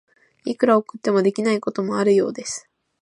[0.45, 2.67] いくら送っても、できないこともあるようです。